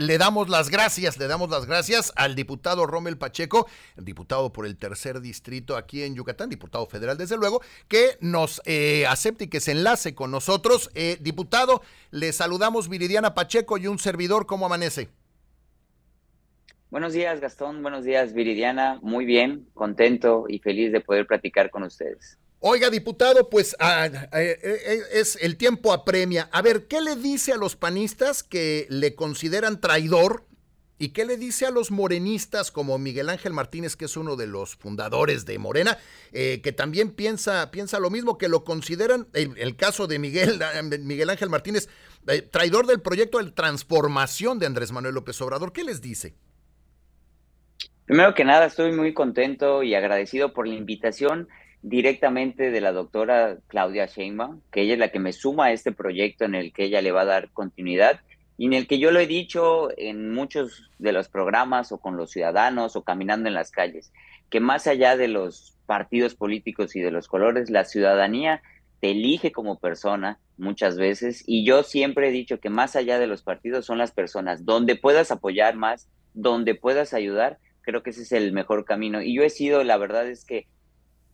[0.00, 4.78] le damos las gracias, le damos las gracias al diputado Rommel Pacheco, diputado por el
[4.78, 9.60] tercer distrito aquí en Yucatán, diputado federal desde luego, que nos eh, acepte y que
[9.60, 10.90] se enlace con nosotros.
[10.94, 15.10] Eh, diputado, le saludamos Viridiana Pacheco y un servidor, ¿cómo amanece?
[16.88, 17.82] Buenos días, Gastón.
[17.82, 18.98] Buenos días, Viridiana.
[19.02, 22.38] Muy bien, contento y feliz de poder platicar con ustedes.
[22.62, 26.50] Oiga, diputado, pues ah, eh, eh, es el tiempo apremia.
[26.52, 30.44] A ver, ¿qué le dice a los panistas que le consideran traidor?
[30.98, 34.46] ¿Y qué le dice a los morenistas como Miguel Ángel Martínez, que es uno de
[34.46, 35.96] los fundadores de Morena,
[36.32, 40.60] eh, que también piensa, piensa lo mismo, que lo consideran, el, el caso de Miguel,
[41.00, 41.88] Miguel Ángel Martínez,
[42.50, 45.72] traidor del proyecto de transformación de Andrés Manuel López Obrador?
[45.72, 46.34] ¿Qué les dice?
[48.04, 51.48] Primero que nada, estoy muy contento y agradecido por la invitación
[51.82, 55.92] directamente de la doctora Claudia Sheinbaum, que ella es la que me suma a este
[55.92, 58.20] proyecto en el que ella le va a dar continuidad
[58.60, 62.18] y en el que yo lo he dicho en muchos de los programas o con
[62.18, 64.12] los ciudadanos o caminando en las calles,
[64.50, 68.60] que más allá de los partidos políticos y de los colores, la ciudadanía
[69.00, 73.26] te elige como persona muchas veces y yo siempre he dicho que más allá de
[73.26, 78.22] los partidos son las personas, donde puedas apoyar más, donde puedas ayudar, creo que ese
[78.22, 79.22] es el mejor camino.
[79.22, 80.66] Y yo he sido, la verdad es que,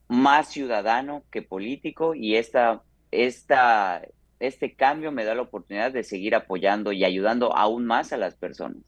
[0.08, 4.02] más ciudadano que político y esta, esta,
[4.40, 8.34] este cambio me da la oportunidad de seguir apoyando y ayudando aún más a las
[8.34, 8.82] personas.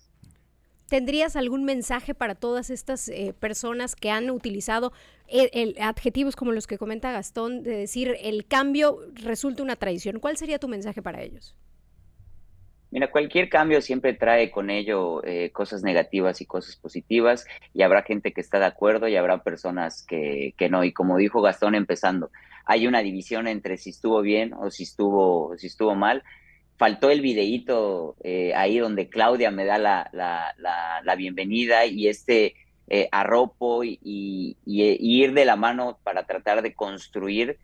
[0.89, 4.92] ¿Tendrías algún mensaje para todas estas eh, personas que han utilizado
[5.27, 10.19] el, adjetivos como los que comenta Gastón, de decir el cambio resulta una traición?
[10.19, 11.55] ¿Cuál sería tu mensaje para ellos?
[12.91, 18.03] Mira, cualquier cambio siempre trae con ello eh, cosas negativas y cosas positivas y habrá
[18.03, 20.84] gente que está de acuerdo y habrá personas que, no.
[20.84, 22.30] Y como dijo Gastón empezando,
[22.64, 26.22] hay una división entre si estuvo bien o si estuvo, si estuvo mal.
[26.78, 32.55] Faltó el videíto eh, ahí donde Claudia me da la, la, bienvenida y este
[32.89, 37.58] eh, arropo y, y ir de la mano para tratar de construir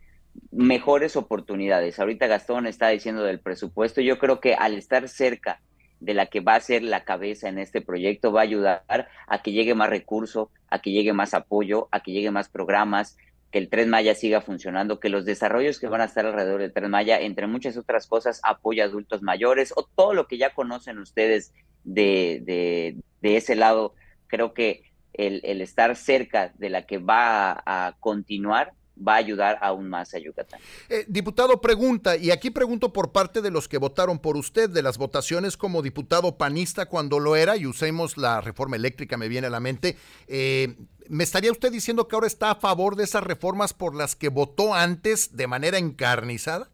[0.51, 1.99] mejores oportunidades.
[1.99, 4.01] Ahorita Gastón está diciendo del presupuesto.
[4.01, 5.61] Yo creo que al estar cerca
[5.99, 8.83] de la que va a ser la cabeza en este proyecto va a ayudar
[9.27, 13.17] a que llegue más recurso, a que llegue más apoyo, a que llegue más programas,
[13.51, 16.73] que el Tren Maya siga funcionando, que los desarrollos que van a estar alrededor del
[16.73, 20.53] Tren Maya, entre muchas otras cosas, apoya a adultos mayores o todo lo que ya
[20.53, 21.53] conocen ustedes
[21.83, 23.93] de, de, de ese lado.
[24.27, 24.83] Creo que
[25.17, 30.19] el, estar cerca de la que va a continuar va a ayudar aún más a
[30.19, 30.59] Yucatán.
[30.89, 34.81] Eh, diputado, pregunta, y aquí pregunto por parte de los que votaron por usted, de
[34.81, 39.47] las votaciones como diputado panista cuando lo era, y usemos la reforma eléctrica, me viene
[39.47, 39.97] a la mente.
[40.27, 40.75] Eh,
[41.07, 44.29] ¿Me estaría usted diciendo que ahora está a favor de esas reformas por las que
[44.29, 46.69] votó antes de manera encarnizada?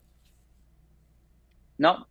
[1.78, 2.08] No,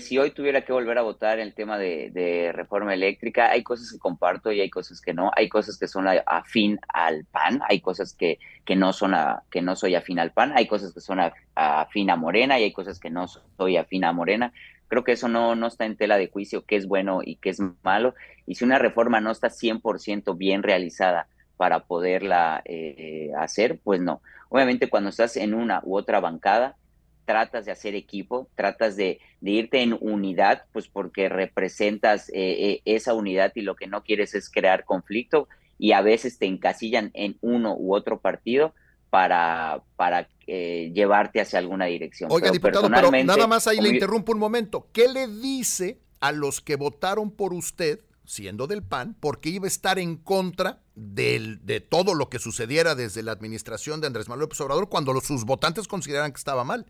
[0.00, 3.98] si hoy tuviera que volver a votar el tema de, reforma eléctrica, hay cosas que
[3.98, 5.30] comparto y hay cosas que no.
[5.36, 9.62] Hay cosas que son afín al PAN, hay cosas que, que no son a, que
[9.62, 11.20] no soy afín al PAN, hay cosas que son
[11.54, 14.52] afín a Morena y hay cosas que no soy afín a Morena.
[14.88, 17.50] Creo que eso no, no está en tela de juicio, qué es bueno y qué
[17.50, 18.14] es malo.
[18.46, 24.20] Y si una reforma no está 100% bien realizada para poderla eh, hacer, pues no.
[24.48, 26.76] Obviamente cuando estás en una u otra bancada,
[27.24, 33.14] tratas de hacer equipo, tratas de, irte en unidad, pues porque representas eh, eh, esa
[33.14, 37.36] unidad y lo que no quieres es crear conflicto y a veces te encasillan en
[37.40, 38.74] uno u otro partido
[39.10, 42.30] para, para eh, llevarte hacia alguna dirección.
[42.32, 44.88] Oiga, diputado, pero nada más ahí le interrumpo un momento.
[44.92, 49.68] ¿Qué le dice a los que votaron por usted, siendo del PAN, porque iba a
[49.68, 54.44] estar en contra del, de todo lo que sucediera desde la administración de Andrés Manuel
[54.44, 56.86] López Obrador cuando sus votantes consideran que estaba mal?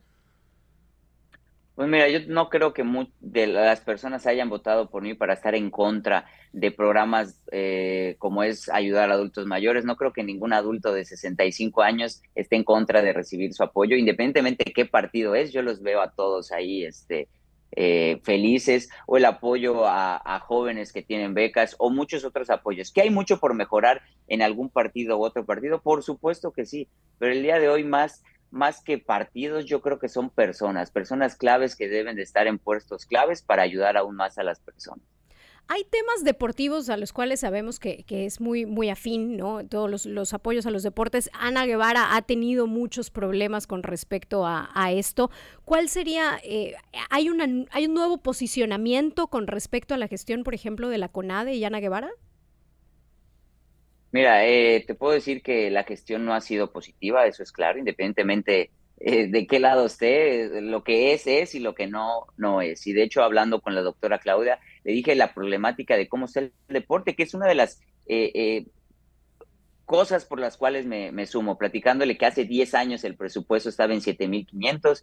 [1.74, 2.84] Pues mira, yo no creo que
[3.20, 8.42] de las personas hayan votado por mí para estar en contra de programas eh, como
[8.42, 9.86] es ayudar a adultos mayores.
[9.86, 13.96] No creo que ningún adulto de 65 años esté en contra de recibir su apoyo,
[13.96, 15.50] independientemente de qué partido es.
[15.50, 17.28] Yo los veo a todos ahí este,
[17.74, 22.92] eh, felices o el apoyo a, a, jóvenes que tienen becas o muchos otros apoyos.
[22.92, 25.80] ¿Que hay mucho por mejorar en algún partido u otro partido?
[25.80, 26.88] Por supuesto que sí,
[27.18, 31.36] pero el día de hoy más más que partidos, yo creo que son personas, personas
[31.36, 35.04] claves que deben de estar en puestos claves para ayudar aún más a las personas.
[35.68, 39.64] Hay temas deportivos a los cuales sabemos que, es muy, muy afín, ¿no?
[39.66, 41.30] Todos los, apoyos a los deportes.
[41.32, 45.30] Ana Guevara ha tenido muchos problemas con respecto a, esto.
[45.64, 46.74] ¿Cuál sería, eh,
[47.10, 51.08] hay, una, hay un nuevo posicionamiento con respecto a la gestión, por ejemplo, de la
[51.08, 52.10] CONADE y Ana Guevara?
[54.12, 57.78] Mira, eh, te puedo decir que la gestión no ha sido positiva, eso es claro,
[57.78, 58.70] independientemente
[59.00, 62.86] eh, de qué lado esté, lo que es es y lo que no, no es.
[62.86, 66.40] Y de hecho, hablando con la doctora Claudia, le dije la problemática de cómo está
[66.40, 68.66] el deporte, que es una de las eh,
[69.86, 74.00] cosas por las cuales me, sumo, platicándole que hace 10 años el presupuesto estaba en
[74.00, 75.02] 7.500,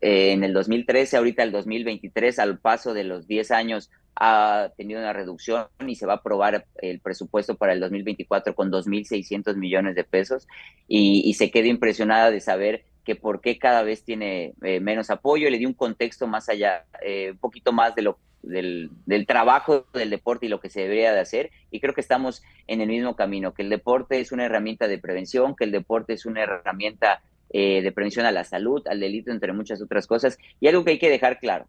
[0.00, 5.00] eh, en el 2013, ahorita el 2023, al paso de los 10 años, ha tenido
[5.00, 9.94] una reducción y se va a aprobar el presupuesto para el 2024 con 2.600 millones
[9.94, 10.46] de pesos
[10.88, 15.48] y, se queda impresionada de saber que por qué cada vez tiene eh, menos apoyo.
[15.48, 19.86] Le di un contexto más allá, eh, un poquito más de lo del, del, trabajo
[19.94, 21.50] del deporte y lo que se debería de hacer.
[21.70, 24.98] Y creo que estamos en el mismo camino, que el deporte es una herramienta de
[24.98, 29.30] prevención, que el deporte es una herramienta eh, de prevención a la salud, al delito,
[29.30, 30.38] entre muchas otras cosas.
[30.60, 31.66] Y algo que hay que dejar claro,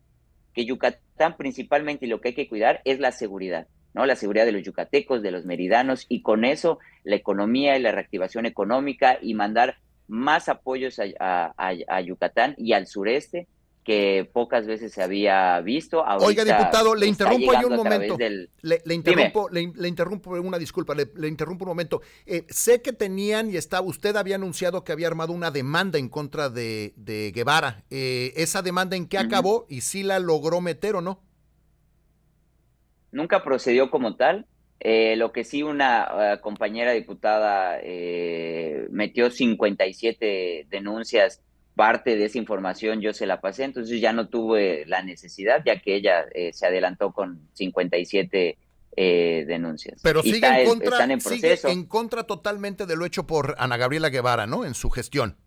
[0.54, 3.68] que Yucatán principalmente lo que hay que cuidar es la seguridad.
[3.94, 4.06] ¿no?
[4.06, 7.92] La seguridad de los yucatecos, de los meridanos, y con eso la economía y la
[7.92, 13.48] reactivación económica y mandar más apoyos a Yucatán y al sureste
[13.84, 16.04] que pocas veces se había visto.
[16.20, 18.18] Oiga, diputado, le interrumpo ahí un momento.
[18.18, 22.02] Le, interrumpo, le, interrumpo una disculpa, le, interrumpo un momento.
[22.26, 26.10] Eh, sé que tenían y estaba, usted había anunciado que había armado una demanda en
[26.10, 26.94] contra de,
[27.34, 27.84] Guevara.
[27.90, 31.20] Eh, ¿Esa demanda en qué acabó y si la logró meter o no?
[33.12, 34.46] Nunca procedió como tal.
[34.80, 37.80] Eh, lo que sí una compañera diputada
[38.90, 41.42] metió 57 denuncias
[41.76, 45.80] parte de esa información yo se la pasé, entonces ya no tuve la necesidad, ya
[45.80, 48.58] que ella eh, se adelantó con 57
[48.98, 50.02] eh, denuncias.
[50.04, 51.20] Pero sigue, en contra, en,
[51.64, 54.66] en contra totalmente de lo hecho por Ana Gabriela Guevara, ¿no?
[54.66, 55.38] En su gestión.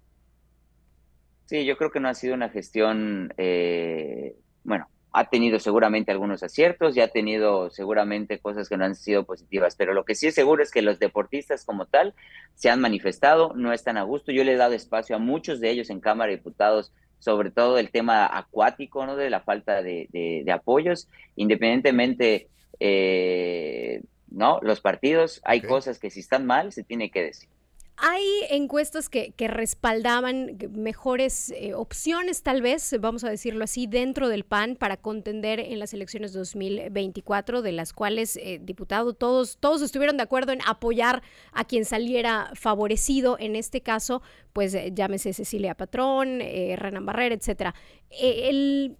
[1.46, 6.42] Sí, yo creo que no ha sido una gestión, eh, bueno, ha tenido seguramente algunos
[6.42, 10.26] aciertos y ha tenido seguramente cosas que no han sido positivas, pero lo que sí
[10.26, 12.14] es seguro es que los deportistas como tal
[12.56, 14.32] se han manifestado, no están a gusto.
[14.32, 17.78] Yo le he dado espacio a muchos de ellos en Cámara de Diputados, sobre todo
[17.78, 19.14] el tema acuático, ¿no?
[19.14, 22.48] De la falta de, apoyos, independientemente,
[22.80, 24.02] eh,
[24.32, 24.58] ¿no?
[24.62, 27.48] Los partidos, hay cosas que si están mal, se tiene que decir.
[27.96, 34.44] Hay encuestas que, respaldaban mejores eh, opciones, tal vez, vamos a decirlo así, dentro del
[34.44, 40.16] PAN para contender en las elecciones 2024, de las cuales, eh, diputado, todos, todos estuvieron
[40.16, 43.36] de acuerdo en apoyar a quien saliera favorecido.
[43.38, 47.74] En este caso, pues eh, llámese Cecilia Patrón, Renan Barrera, etcétera.
[48.10, 48.96] el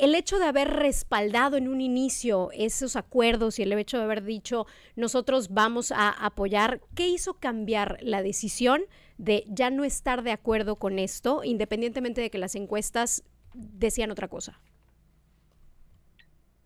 [0.00, 4.22] el hecho de haber respaldado en un inicio esos acuerdos y el hecho de haber
[4.22, 8.82] dicho nosotros vamos a apoyar, ¿qué hizo cambiar la decisión
[9.18, 13.22] de ya no estar de acuerdo con esto, independientemente de que las encuestas
[13.54, 14.60] decían otra cosa?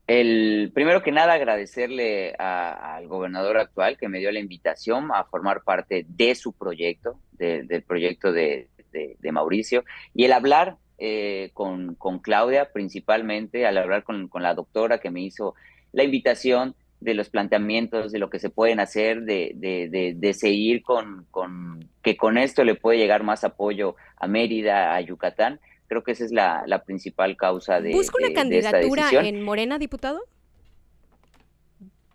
[0.07, 5.63] El primero que nada agradecerle al gobernador actual que me dio la invitación a formar
[5.65, 9.85] parte de su proyecto, del proyecto de, de Mauricio,
[10.15, 15.11] y el hablar eh, con, con, Claudia, principalmente al hablar con, con, la doctora que
[15.11, 15.55] me hizo
[15.93, 20.83] la invitación de los planteamientos, de lo que se pueden hacer, de, de, de, seguir
[20.83, 25.61] con, con, que con esto le puede llegar más apoyo a Mérida, a Yucatán.
[25.87, 27.93] Creo que esa es la, la principal causa de.
[27.93, 30.21] ¿Busca una candidatura en Morena, diputado?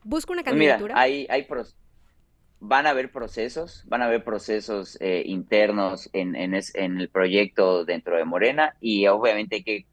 [0.03, 0.95] ¿Busca una candidatura?
[0.95, 1.47] Mira, hay, hay,
[2.65, 8.15] van a haber procesos, van a haber procesos eh, internos en, en, el proyecto dentro
[8.15, 9.85] de Morena y obviamente hay que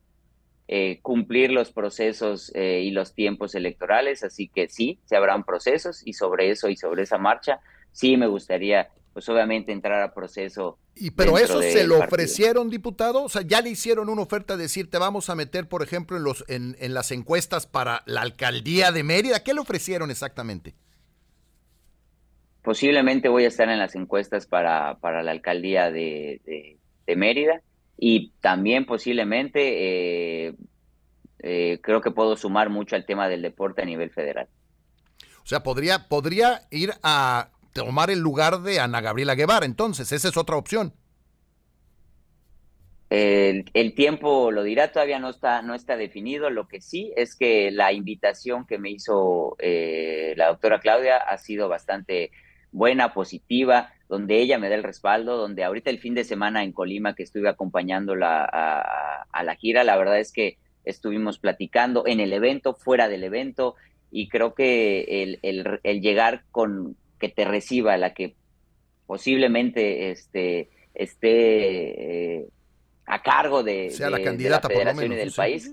[0.69, 6.03] eh, cumplir los procesos eh, y los tiempos electorales, así que sí, se habrán procesos
[6.07, 7.59] y sobre eso y sobre esa marcha,
[7.91, 10.79] sí me gustaría, pues obviamente entrar a proceso.
[10.95, 14.63] Y pero eso se lo ofrecieron, diputado, o sea, ya le hicieron una oferta de
[14.63, 18.21] decir, te vamos a meter, por ejemplo, en, los, en, en las encuestas para la
[18.21, 20.77] alcaldía de Mérida, ¿qué le ofrecieron exactamente?
[22.63, 26.77] Posiblemente voy a estar en las encuestas para, para la alcaldía de,
[27.17, 27.61] Mérida
[27.99, 30.55] y también posiblemente eh,
[31.41, 34.49] eh, creo que puedo sumar mucho al tema del deporte a nivel federal.
[35.43, 40.29] O sea, podría, podría ir a tomar el lugar de Ana Gabriela Guevara, entonces, esa
[40.29, 40.93] es otra opción.
[43.11, 46.49] El, tiempo lo dirá, todavía no está, no está definido.
[46.49, 51.37] Lo que sí es que la invitación que me hizo eh, la doctora Claudia ha
[51.37, 52.31] sido bastante
[52.73, 56.73] buena, positiva, donde ella me da el respaldo, donde ahorita el fin de semana en
[56.73, 62.21] Colima que estuve acompañándola a, a la gira, la verdad es que estuvimos platicando en
[62.21, 63.77] el evento, fuera del evento,
[64.11, 68.35] y creo que el, el, llegar con que te reciba, la que
[69.07, 72.47] posiblemente este, esté eh,
[73.07, 75.73] a cargo de, sea la candidata por lo menos, del país,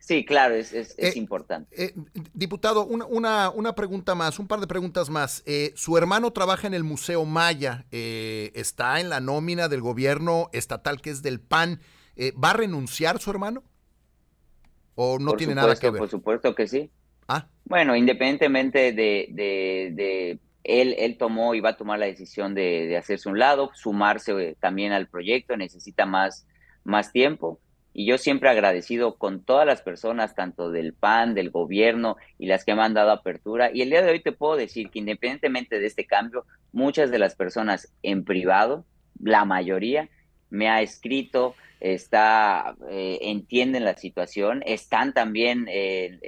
[0.00, 1.84] Sí, claro, es, es, eh, importante.
[1.84, 1.94] Eh,
[2.32, 5.42] diputado, una, una, pregunta más, un par de preguntas más.
[5.46, 11.00] Eh, su hermano trabaja en el Museo Maya, está en la nómina del gobierno estatal
[11.00, 11.80] que es del PAN.
[12.42, 13.62] ¿Va a renunciar su hermano?
[14.94, 15.98] ¿O no tiene nada que ver?
[15.98, 16.90] Por supuesto que sí.
[17.28, 17.46] Ah.
[17.64, 22.96] Bueno, independientemente de, de, él, él tomó y va a tomar la decisión de, de
[22.96, 26.46] hacerse un lado, sumarse eh, también al proyecto, necesita más,
[26.84, 27.60] más tiempo.
[27.92, 32.64] Y yo siempre agradecido con todas las personas, tanto del PAN, del gobierno y las
[32.64, 33.70] que me han dado apertura.
[33.72, 37.18] Y el día de hoy te puedo decir que independientemente de este cambio, muchas de
[37.18, 38.84] las personas en privado,
[39.20, 40.08] la mayoría,
[40.50, 46.20] me ha escrito, está, eh, entienden la situación, están también en,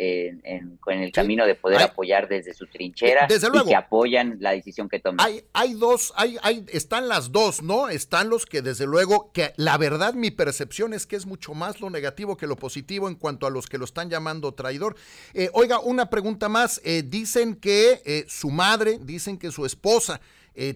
[0.45, 5.21] el camino de poder apoyar desde su trinchera y que apoyan la decisión que tomen.
[5.25, 7.89] Hay, hay dos, hay, hay, están las dos, ¿no?
[7.89, 11.81] Están los que desde luego, que la verdad mi percepción es que es mucho más
[11.81, 14.97] lo negativo que lo positivo en cuanto a los que lo están llamando traidor.
[15.35, 20.21] Eh, oiga, una pregunta más, eh, dicen que su madre, dicen que su esposa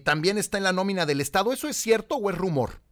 [0.03, 2.86] también está en la nómina del Estado, ¿eso es cierto o es rumor?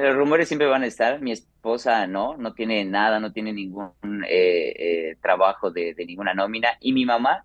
[0.00, 1.20] Los rumores siempre van a estar.
[1.20, 3.92] Mi esposa no, no tiene nada, no tiene ningún
[4.26, 6.70] eh, eh, trabajo de, ninguna nómina.
[6.80, 7.44] Y mi mamá,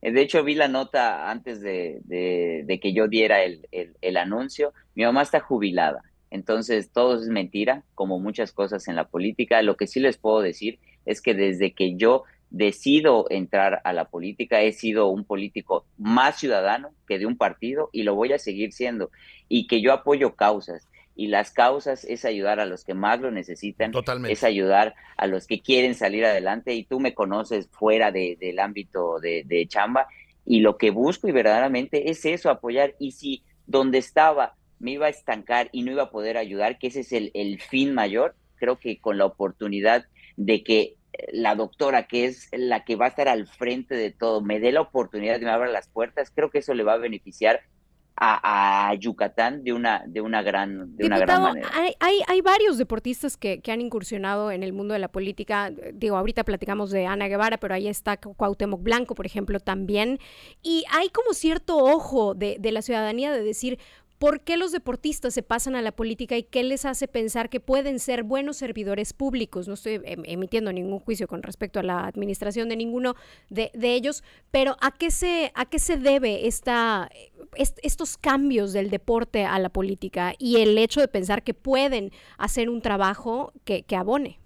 [0.00, 2.00] eh, de hecho vi la nota antes de,
[2.80, 4.72] que yo diera el, el, anuncio.
[4.94, 6.02] Mi mamá está jubilada.
[6.30, 9.60] Entonces todo es mentira, como muchas cosas en la política.
[9.62, 14.04] Lo que sí les puedo decir es que desde que yo decido entrar a la
[14.04, 18.38] política, he sido un político más ciudadano que de un partido y lo voy a
[18.38, 19.10] seguir siendo.
[19.48, 20.86] Y que yo apoyo causas
[21.18, 23.90] y las causas es ayudar a los que más lo necesitan,
[24.28, 29.18] es ayudar a los que quieren salir adelante y tú me conoces fuera del ámbito
[29.18, 30.06] de, chamba
[30.46, 35.06] y lo que busco y verdaderamente es eso, apoyar y si donde estaba me iba
[35.06, 38.36] a estancar y no iba a poder ayudar, que ese es el, el fin mayor,
[38.54, 40.06] creo que con la oportunidad
[40.36, 40.94] de que
[41.32, 44.70] la doctora, que es la que va a estar al frente de todo, me dé
[44.70, 47.62] la oportunidad de me abra las puertas, creo que eso le va a beneficiar
[48.20, 51.68] a, Yucatán de una, de una, gran, de una gran manera.
[51.74, 55.70] Hay, hay, hay varios deportistas que, que, han incursionado en el mundo de la política.
[55.94, 60.18] Digo, ahorita platicamos de Ana Guevara, pero ahí está Cuauhtémoc Blanco, por ejemplo, también.
[60.62, 63.78] Y hay como cierto ojo de, de la ciudadanía de decir,
[64.18, 67.60] ¿Por qué los deportistas se pasan a la política y qué les hace pensar que
[67.60, 69.68] pueden ser buenos servidores públicos?
[69.68, 73.14] No estoy em, emitiendo ningún juicio con respecto a la administración de ninguno
[73.48, 77.08] de, ellos, pero ¿a qué se, a qué se debe esta,
[77.54, 82.70] estos cambios del deporte a la política y el hecho de pensar que pueden hacer
[82.70, 84.40] un trabajo que, abone?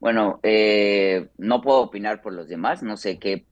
[0.00, 3.46] Bueno, eh, no puedo opinar por los demás, no sé qué,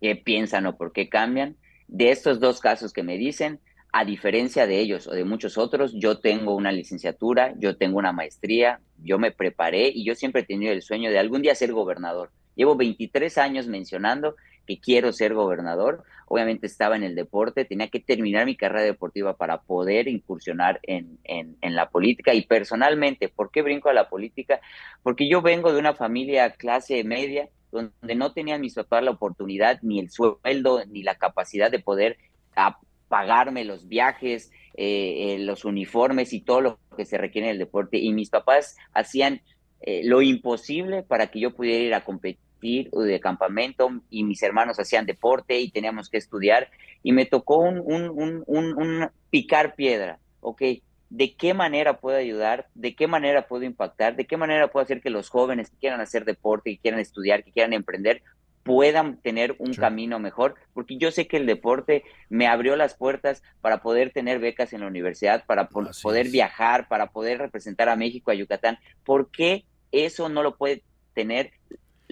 [0.00, 1.56] qué piensan o por qué cambian.
[1.88, 3.60] De estos dos casos que me dicen,
[3.92, 8.12] a diferencia de ellos o de muchos otros, yo tengo una licenciatura, yo tengo una
[8.12, 11.72] maestría, yo me preparé y yo siempre he tenido el sueño de algún día ser
[11.72, 12.30] gobernador.
[12.54, 14.34] Llevo 23 años mencionando
[14.66, 16.04] que quiero ser gobernador.
[16.26, 21.18] Obviamente estaba en el deporte, tenía que terminar mi carrera deportiva para poder incursionar en,
[21.24, 22.32] en, en, la política.
[22.32, 24.60] Y personalmente, ¿por qué brinco a la política?
[25.02, 29.80] Porque yo vengo de una familia clase media donde no tenían mis papás la oportunidad,
[29.82, 32.16] ni el sueldo, ni la capacidad de poder
[33.12, 37.58] pagarme los viajes, eh, eh, los uniformes y todo lo que se requiere en el
[37.58, 37.98] deporte.
[37.98, 39.42] Y mis papás hacían
[39.82, 44.80] eh, lo imposible para que yo pudiera ir a competir de campamento y mis hermanos
[44.80, 46.70] hacían deporte y teníamos que estudiar
[47.02, 50.62] y me tocó un, picar piedra, ¿ok?
[51.10, 52.68] ¿De qué manera puedo ayudar?
[52.74, 54.16] ¿De qué manera puedo impactar?
[54.16, 57.44] ¿De qué manera puedo hacer que los jóvenes que quieran hacer deporte, que quieran estudiar,
[57.44, 58.22] que quieran emprender,
[58.62, 63.42] puedan tener un camino mejor, porque yo sé que el deporte me abrió las puertas
[63.60, 68.30] para poder tener becas en la universidad, para poder viajar, para poder representar a México,
[68.30, 68.78] a Yucatán.
[69.04, 70.82] ¿Por qué eso no lo puede
[71.14, 71.52] tener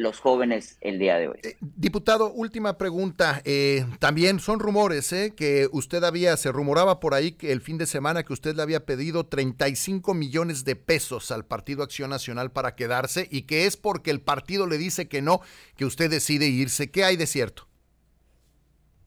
[0.00, 1.38] los jóvenes el día de hoy.
[1.42, 3.42] Eh, diputado, última pregunta.
[3.44, 5.34] Eh, también son rumores ¿eh?
[5.36, 8.62] que usted había, se rumoraba por ahí que el fin de semana que usted le
[8.62, 13.76] había pedido 35 millones de pesos al Partido Acción Nacional para quedarse y que es
[13.76, 15.40] porque el partido le dice que no,
[15.76, 16.90] que usted decide irse.
[16.90, 17.68] ¿Qué hay de cierto?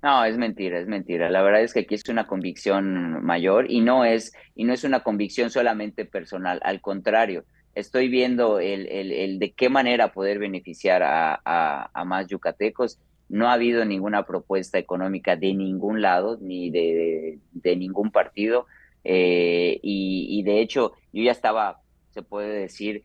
[0.04, 1.30] No, es mentira, es mentira.
[1.30, 4.84] La verdad es que aquí es una convicción mayor y no es, y no es
[4.84, 11.02] una convicción solamente personal, al contrario estoy viendo el, el, de qué manera poder beneficiar
[11.04, 13.00] a, más yucatecos.
[13.30, 18.68] No ha habido ninguna propuesta económica de ningún lado, ni de, ningún partido.
[19.04, 23.04] Eh, y, de hecho, yo ya estaba, se puede decir,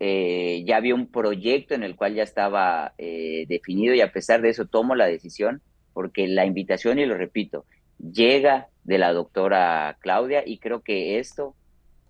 [0.00, 4.40] eh, ya había un proyecto en el cual ya estaba eh, definido y a pesar
[4.40, 5.60] de eso tomo la decisión
[5.92, 7.64] porque la invitación, y lo repito,
[7.98, 11.54] llega de la doctora Claudia y creo que esto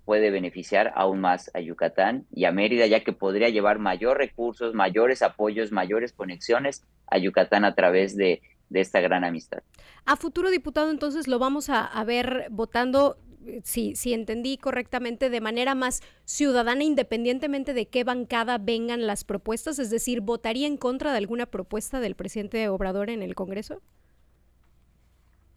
[0.07, 4.73] puede beneficiar aún más a Yucatán y a Mérida, ya que podría llevar mayor recursos,
[4.73, 8.41] mayores apoyos, mayores conexiones a Yucatán a través de,
[8.73, 9.63] esta gran amistad.
[10.07, 13.17] A futuro diputado, entonces lo vamos a, ver votando
[13.65, 19.79] si, si entendí correctamente, de manera más ciudadana, independientemente de qué bancada vengan las propuestas?
[19.79, 23.83] Es decir, ¿votaría en contra de alguna propuesta del presidente Obrador en el Congreso?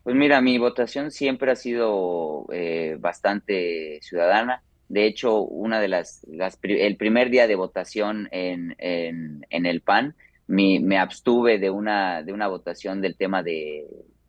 [0.10, 4.64] Pues mira, mi votación siempre ha sido eh, bastante ciudadana.
[4.88, 6.26] De hecho, una de las,
[6.64, 10.16] el primer día de votación en, en, el PAN,
[10.48, 13.86] me abstuve de una, de una votación del tema de,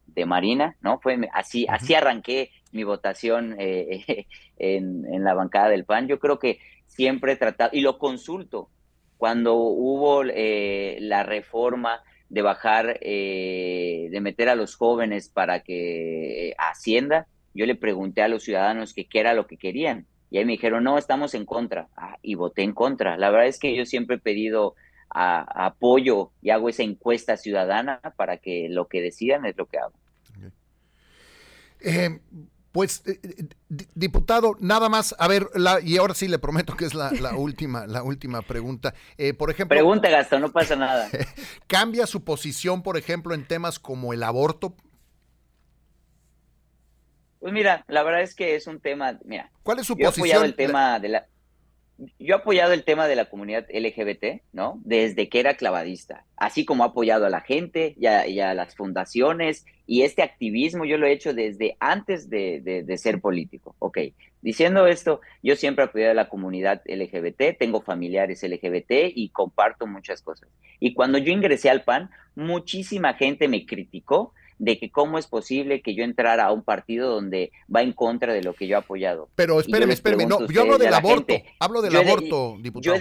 [0.08, 1.00] de Marina, ¿no?
[1.00, 4.26] Fue así, así arranqué mi votación eh,
[4.58, 6.08] en, en, la bancada del PAN.
[6.08, 6.58] Yo creo que
[6.88, 8.68] siempre he tratado, y lo consulto,
[9.16, 16.54] cuando hubo eh, la reforma de bajar, eh, de meter a los jóvenes para que
[16.58, 20.06] Hacienda, yo le pregunté a los ciudadanos que qué era lo que querían.
[20.30, 21.88] Y ahí me dijeron, no, estamos en contra.
[21.96, 23.16] Ah, y voté en contra.
[23.18, 24.76] La verdad es que yo siempre he pedido
[25.12, 29.92] apoyo y hago esa encuesta ciudadana para que lo que decidan es lo que hago.
[31.80, 32.20] Eh,
[32.72, 33.18] pues, eh,
[33.94, 37.86] diputado, nada más, a ver, la, y ahora sí le prometo que es la, última,
[37.86, 38.94] la última pregunta.
[39.18, 39.74] Eh, por ejemplo.
[39.74, 41.08] Pregunta, Gastón, no pasa nada.
[41.66, 44.74] ¿Cambia su posición, por ejemplo, en temas como el aborto?
[47.40, 49.50] Pues mira, la verdad es que es un tema, mira.
[49.62, 50.44] ¿Cuál es su posición?
[50.44, 51.26] el tema de la
[52.18, 54.80] yo he apoyado el tema de la comunidad LGBT, ¿no?
[54.84, 59.66] Desde que era clavadista, así como he apoyado a la gente y a, las fundaciones
[59.86, 63.76] y este activismo yo lo he hecho desde antes de, ser político.
[63.78, 63.98] Ok,
[64.40, 69.86] diciendo esto, yo siempre he apoyado a la comunidad LGBT, tengo familiares LGBT y comparto
[69.86, 70.48] muchas cosas.
[70.78, 75.80] Y cuando yo ingresé al PAN, muchísima gente me criticó de que cómo es posible
[75.80, 78.78] que yo entrara a un partido donde va en contra de lo que yo he
[78.78, 79.30] apoyado.
[79.34, 82.94] Pero espéreme, espéreme, no, yo hablo del aborto, hablo del aborto, diputado.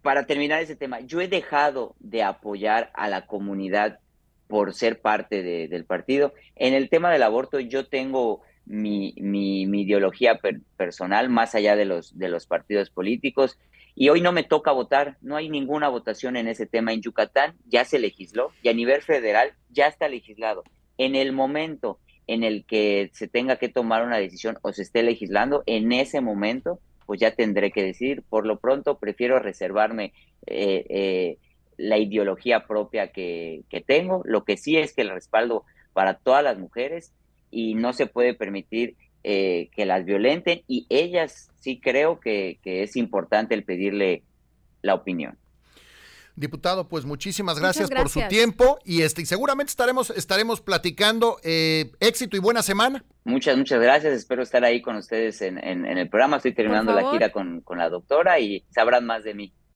[0.00, 3.98] para terminar ese tema, yo he dejado de apoyar a la comunidad
[4.46, 6.32] por ser parte del partido.
[6.56, 10.40] En el tema del aborto yo tengo mi, mi, ideología
[10.78, 13.58] personal más allá de los, de los partidos políticos.
[13.94, 16.92] Y hoy no me toca votar, no hay ninguna votación en ese tema.
[16.92, 20.64] En Yucatán ya se legisló y a nivel federal ya está legislado.
[20.98, 25.02] En el momento en el que se tenga que tomar una decisión o se esté
[25.02, 30.12] legislando, en ese momento, pues ya tendré que decir, por lo pronto prefiero reservarme
[30.46, 31.38] eh, eh,
[31.76, 34.22] la ideología propia que tengo.
[34.24, 37.12] Lo que sí es que el respaldo para todas las mujeres
[37.50, 42.96] y no se puede permitir eh, que las violenten y ellas sí creo que, es
[42.96, 44.22] importante el pedirle
[44.82, 45.38] la opinión.
[46.34, 51.92] Diputado, pues muchísimas gracias, por su tiempo y este y seguramente estaremos estaremos platicando eh,
[52.00, 53.04] éxito y buena semana.
[53.24, 56.38] Muchas muchas gracias, espero estar ahí con ustedes en, el programa.
[56.38, 59.52] Estoy terminando la gira con, con la doctora y sabrán más de mí.